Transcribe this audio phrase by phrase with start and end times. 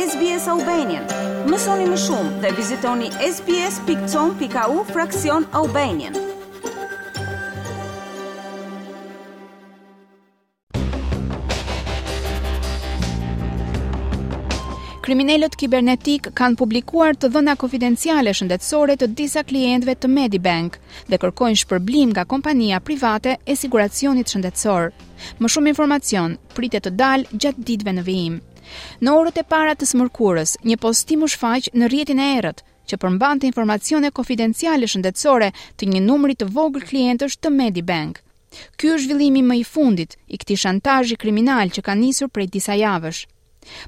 [0.00, 1.04] SBS Albanian.
[1.50, 6.16] Mësoni më shumë dhe vizitoni sbs.com.au fraksion Albanian.
[15.04, 20.78] Kriminalët kibernetik kanë publikuar të dhëna konfidenciale shëndetësore të disa klientëve të Medibank
[21.12, 24.94] dhe kërkojnë shpërblim nga kompania private e siguracionit shëndetësor.
[25.44, 28.40] Më shumë informacion pritet të dalë gjatë ditëve në vijim.
[29.06, 32.98] Në orët e para të smërkurës, një postim u shfaq në rrjetin e errët që
[33.04, 38.20] përmbante informacione konfidenciale shëndetësore të një numri të vogël klientësh të Medibank.
[38.78, 42.74] Ky është zhvillimi më i fundit i këtij shantazhi kriminal që ka nisur prej disa
[42.80, 43.20] javësh.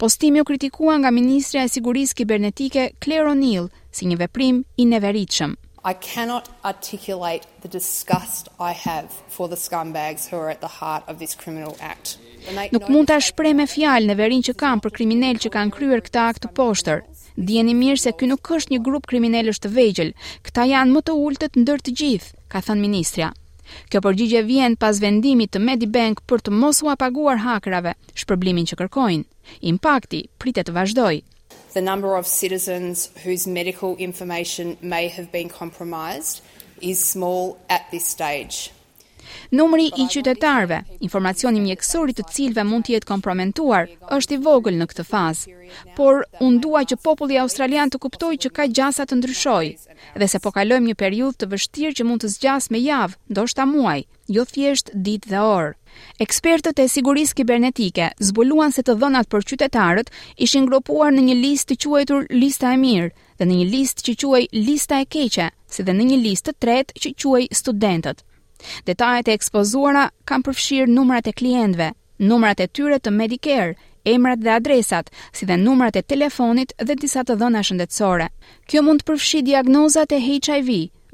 [0.00, 5.56] Postimi u kritikua nga Ministrja e Sigurisë Kibernetike Claire O'Neill si një veprim i neveritshëm.
[5.90, 11.04] I cannot articulate the disgust I have for the scumbags who are at the heart
[11.06, 12.18] of this criminal act.
[12.72, 16.24] Nuk mund ta shpreh me fjalë neverin që kam për kriminal që kanë kryer këtë
[16.30, 17.04] akt të poshtër.
[17.46, 20.10] Dijeni mirë se ky nuk është një grup kriminalësh të vegjël.
[20.48, 23.30] Këta janë më të ultët ndër të gjithë, ka thënë ministra.
[23.90, 28.82] Kjo përgjigje vjen pas vendimit të Medibank për të mos u paguar hakerave shpërblimin që
[28.82, 29.24] kërkojnë.
[29.72, 31.24] Impakti pritet të vazhdojë.
[31.76, 36.40] the number of citizens whose medical information may have been compromised
[36.80, 38.72] is small at this stage.
[39.50, 44.88] Numri i qytetarve, informacioni mjekësori të cilve mund të jetë kompromentuar, është i vogël në
[44.90, 45.54] këtë fazë,
[45.96, 49.66] por unë dua që populli australian të kuptoj që ka gjasa të ndryshoj,
[50.20, 53.66] dhe se po kalojmë një periud të vështirë që mund të zgjas me javë, ndoshta
[53.70, 53.98] muaj,
[54.36, 55.72] jo thjesht ditë dhe orë.
[56.20, 60.10] Ekspertët e sigurisë kibernetike zbuluan se të dhënat për qytetarët
[60.44, 63.08] ishin ngropuar në një listë të quajtur lista e mirë
[63.40, 66.58] dhe në një listë që quaj lista e keqe, si dhe në një listë të
[66.66, 68.25] tretë që quhej studentët.
[68.88, 71.90] Detajet e ekspozuara kanë përfshirë numrat e klientëve,
[72.30, 73.74] numrat e tyre të Medicare,
[74.12, 78.28] emrat dhe adresat, si dhe numrat e telefonit dhe disa të dhëna shëndetësore.
[78.70, 80.70] Kjo mund të përfshi diagnozat e HIV,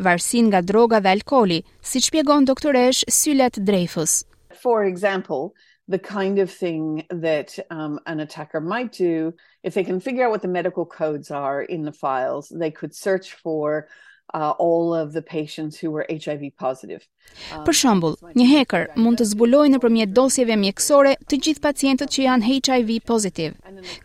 [0.09, 1.61] varsin nga droga dhe alkoli,
[1.91, 4.19] si që pjegon doktoresh Sylet Drejfus.
[4.63, 5.53] For example,
[5.89, 9.33] the kind of thing that um, an attacker might do,
[9.65, 12.95] if they can figure out what the medical codes are in the files, they could
[12.95, 13.89] search for
[14.33, 17.03] uh, all of the patients who were HIV positive.
[17.55, 22.27] Um, për shembull, një hacker mund të zbulojë nëpërmjet dosjeve mjekësore të gjithë pacientët që
[22.29, 23.55] janë HIV positive.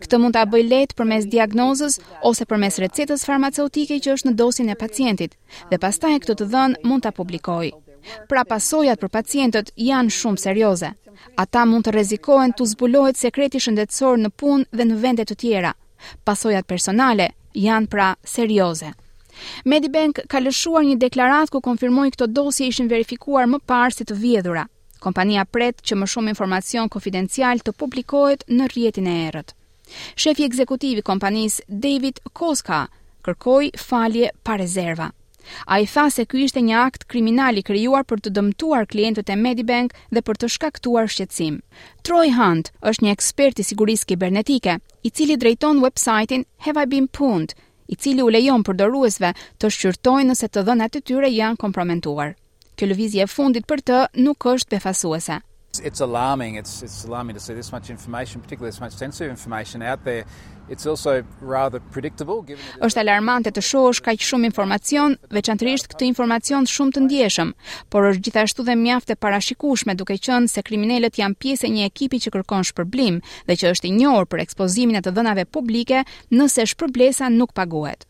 [0.02, 4.70] Këtë mund ta bëj lehtë përmes diagnozës ose përmes recetës farmaceutike që është në dosjen
[4.70, 5.36] e pacientit
[5.72, 7.74] dhe pastaj këtë të dhënë mund ta publikojë.
[8.32, 10.94] Pra pasojat për pacientët janë shumë serioze.
[11.42, 15.74] Ata mund të rrezikohen të zbulohet sekreti shëndetësor në punë dhe në vende të tjera.
[16.24, 18.94] Pasojat personale janë pra serioze.
[19.68, 24.18] Medibank ka lëshuar një deklarat ku konfirmoj këto dosje ishin verifikuar më parë si të
[24.24, 24.66] vjedhura.
[25.04, 29.54] Kompania pret që më shumë informacion konfidencial të publikohet në rjetin e erët.
[30.20, 32.82] Shefi ekzekutivi kompanis David Koska
[33.26, 35.12] kërkoj falje pa rezerva.
[35.72, 39.38] A i tha se kjo ishte një akt kriminali kryuar për të dëmtuar klientët e
[39.44, 41.62] Medibank dhe për të shkaktuar shqetsim.
[42.04, 44.74] Troy Hunt është një ekspert i sigurisë kibernetike,
[45.08, 47.56] i cili drejton websajtin Have I Been Pwned,
[47.88, 52.34] i cili u lejon përdoruesve të shqyrtojnë nëse të dhënat e tyre janë komprometuar.
[52.78, 55.40] Kjo lëvizje e fundit për të nuk është befasuese
[55.80, 59.30] it's it's alarming it's it's alarming to see this much information particularly this much sensitive
[59.30, 60.24] information out there
[60.70, 66.08] it's also rather predictable given that Është alarmante të shohësh kaq shumë informacion veçanërisht këtë
[66.10, 67.54] informacion shumë të ndjeshëm
[67.94, 71.88] por është gjithashtu dhe mjaft e parashikueshme duke qenë se kriminalët janë pjesë e një
[71.92, 76.04] ekipi që kërkon shpërblim dhe që është i njohur për ekspozimin e të dhënave publike
[76.38, 78.06] nëse shpërblesa nuk pagohet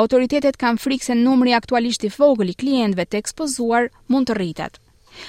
[0.00, 4.80] Autoritetet kanë frikë se numri aktualisht i vogël i klientëve të ekspozuar mund të rritet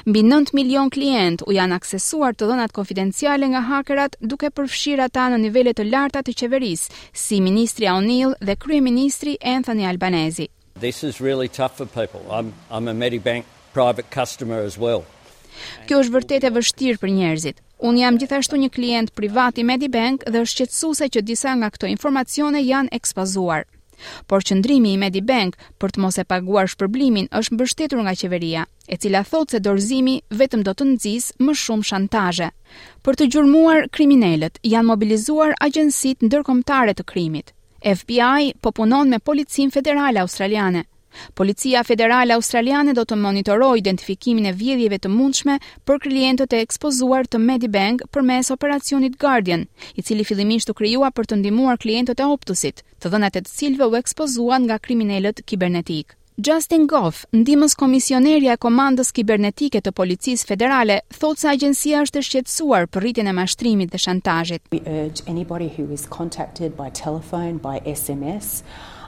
[0.05, 5.27] Mbi 9 milion klient u janë aksesuar të dhënat konfidenciale nga hakerat duke përfshirë ata
[5.33, 10.47] në nivele të larta të qeverisë, si ministri O'Neill dhe kryeministri Anthony Albanese.
[10.79, 12.21] This is really tough for people.
[12.29, 15.05] I'm I'm a Medibank private customer as well.
[15.89, 17.63] Kjo është vërtet e vështirë për njerëzit.
[17.87, 21.89] Un jam gjithashtu një klient privat i Medibank dhe është shqetësuese që disa nga këto
[21.89, 23.65] informacione janë ekspozuar.
[24.31, 28.95] Por qëndrimi i Medibank për të mos e paguar shpërblimin është mbështetur nga qeveria, e
[29.01, 32.49] cila thotë se dorëzimi vetëm do të nxjisë më shumë shantazhe.
[33.05, 37.53] Për të gjurmuar kriminalët janë mobilizuar agjencitë ndërkombëtare të krimit.
[37.97, 40.85] FBI po punon me policinë federale australiane,
[41.33, 47.27] Policia Federale Australiane do të monitoroj identifikimin e vjedhjeve të mundshme për klientët e ekspozuar
[47.29, 49.65] të Medibank për mes operacionit Guardian,
[49.95, 53.57] i cili fillimisht u kryua për të ndimuar klientët e optusit, të dhënat e të
[53.59, 56.15] cilve u ekspozuan nga kriminelet kibernetik.
[56.45, 62.27] Justin Goff, ndimës komisioneria e komandës kibernetike të policisë federale, thotë se agjensia është e
[62.27, 64.61] shqetësuar për rritjen e mashtrimit dhe shantazhit.
[64.69, 65.17] Uh,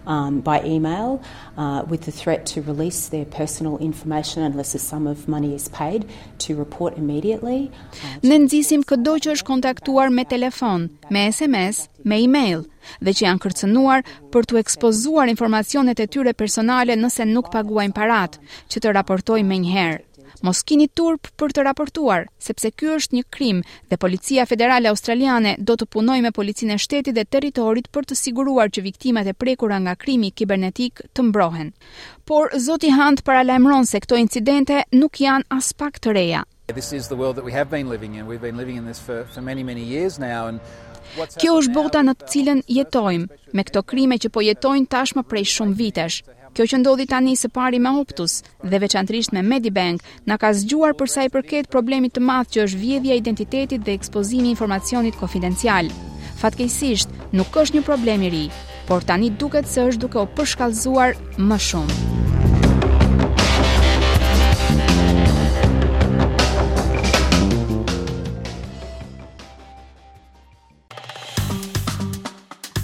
[0.06, 1.22] um, by email
[1.58, 5.68] uh, with the threat to release their personal information unless a sum of money is
[5.70, 6.06] paid
[6.40, 7.72] to report immediately.
[7.92, 12.64] Uh, ne nxisim kdo që është kontaktuar me telefon, me SMS, me email
[13.04, 18.40] dhe që janë kërcënuar për të ekspozuar informacionet e tyre personale nëse nuk paguajnë paratë,
[18.72, 20.06] që të raportojmë menjëherë
[20.44, 23.60] mos kini turp për të raportuar, sepse ky është një krim
[23.90, 28.18] dhe policia federale australiane do të punojë me policinë e shtetit dhe territorit për të
[28.24, 31.74] siguruar që viktimat e prekura nga krimi kibernetik të mbrohen.
[32.26, 36.44] Por Zoti Hand paralajmëron se këto incidente nuk janë as pak të reja.
[36.68, 38.28] This is the world that we have been living in.
[38.28, 40.60] We've been living in this for for many many years now and
[41.42, 45.48] Kjo është bota në të cilën jetojmë, me këto krime që po jetojnë tashmë prej
[45.56, 46.20] shumë vitesh.
[46.56, 50.96] Kjo që ndodhi tani së pari me Optus dhe veçantërisht me Medibank na ka zgjuar
[50.98, 54.54] për sa i përket problemit të madh që është vjedhja e identitetit dhe ekspozimi i
[54.56, 55.92] informacionit konfidencial.
[56.40, 58.46] Fatkeqësisht, nuk është një problem i ri,
[58.90, 61.98] por tani duket se është duke u përshkallëzuar më shumë.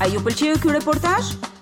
[0.06, 1.34] A ju pëlqeu ky reportazh?